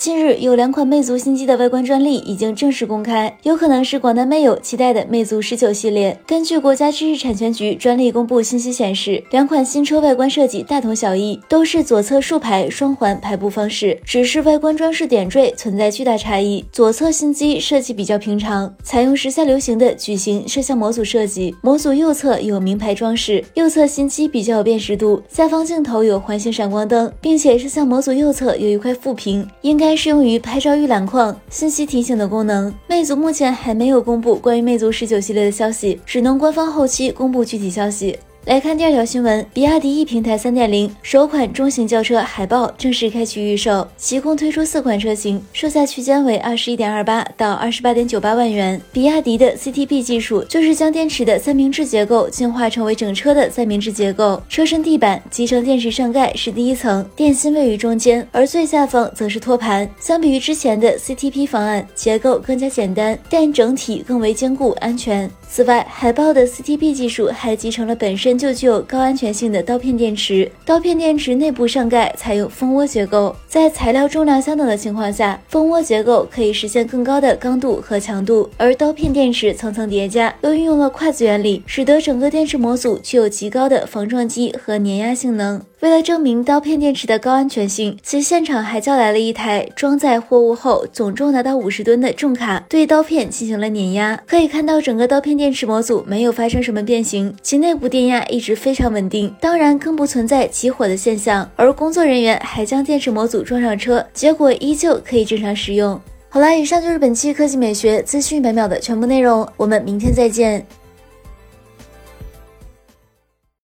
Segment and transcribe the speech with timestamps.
[0.00, 6.18] 近日，有两款魅族新机的外观专利已经正式公开，有可能是广大魅友期待的魅族十九系列。
[6.26, 16.64] 根据国家知识产权局专利公布信息显示，两款新车外观设计大同小异，都是左侧竖排双环排布方式，只是外观装饰点缀存在巨大差异。
[16.72, 29.89] 左侧新机设计比较平常，采用时下流行的矩形摄像模组设计，模组右侧有名牌装饰，右侧新机比较有辨识度，下方镜头有环形闪光灯，并且摄像模组右侧有一块副屏，应该。
[29.90, 32.72] 该适用于拍照预览框、信息提醒的功能。
[32.86, 38.16] 魅族目前还没有公布关于魅族十九系列的消息，只能官方后期公布具体消息。
[38.50, 48.82] 来看第二条新闻，比亚迪 E 平台三点零首款中型轿车海豹正式开启预售，其共推出四款车型，售价区间为二十一点二八到二十八点九八万元。
[48.90, 59.88] 比亚迪的 CTB 技术就是将电池的三明治结构进化成为整车的三明治结构，车身地板集成电池上盖是第一层，电芯位于中间，而最下方则是托盘。
[60.00, 65.30] 相比于之前的 CTP 方案，结构更加简单，但整体更为坚固安全。
[65.48, 70.50] 此外，海豹的 CTB 技术还集成了本身就具有高安全性的刀片电池。
[70.64, 78.48] 刀片电池内部上盖采用蜂窝结构，在材料重量相等的情况下，蜂窝结构可以实现更高的刚度和强度。
[78.56, 85.60] 而刀片电池层层叠加，又运用了筷子原理，使得整个电池模组具有极高的防撞击和碾压性能。
[85.80, 94.22] 为了证明刀片电池的高安全性，其现场还叫来了一台装载货物后总重达到五十吨的重卡，对刀片进行了碾压。
[94.26, 101.50] 可以看到，整个刀片电池模组没有发生什么变形，其内部电压一直非常稳定，当然更不存在起火的现象。
[101.56, 105.98] 而工作人员还将电池模组装上车，结果依旧可以正常使用。
[106.28, 110.64] 好了，以上就是本期科技美学资讯百秒的全部内容，我们明天再见。